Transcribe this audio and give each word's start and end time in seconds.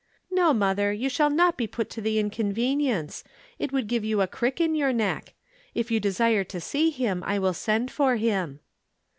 "No, 0.31 0.51
mother, 0.51 0.91
you 0.91 1.09
shall 1.09 1.29
not 1.29 1.57
be 1.57 1.67
put 1.67 1.87
to 1.91 2.01
the 2.01 2.17
inconvenience. 2.17 3.23
It 3.59 3.71
would 3.71 3.85
give 3.85 4.03
you 4.03 4.19
a 4.21 4.25
crick 4.25 4.59
in 4.59 4.73
your 4.73 4.91
neck. 4.91 5.35
If 5.75 5.91
you 5.91 5.99
desire 5.99 6.43
to 6.43 6.59
see 6.59 6.89
him, 6.89 7.21
I 7.23 7.37
will 7.37 7.53
send 7.53 7.91
for 7.91 8.15
him." 8.15 8.61